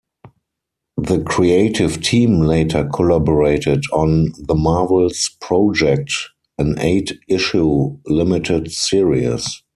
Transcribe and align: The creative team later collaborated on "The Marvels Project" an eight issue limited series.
The 0.97 1.21
creative 1.21 2.01
team 2.01 2.39
later 2.39 2.89
collaborated 2.91 3.83
on 3.93 4.33
"The 4.39 4.55
Marvels 4.55 5.29
Project" 5.39 6.11
an 6.57 6.79
eight 6.79 7.19
issue 7.27 7.99
limited 8.07 8.71
series. 8.71 9.61